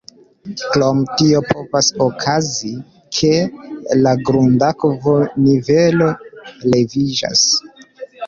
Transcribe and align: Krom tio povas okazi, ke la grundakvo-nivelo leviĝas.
Krom 0.69 1.01
tio 1.21 1.41
povas 1.49 1.89
okazi, 2.05 2.71
ke 3.17 3.29
la 4.05 4.13
grundakvo-nivelo 4.29 6.07
leviĝas. 6.75 7.47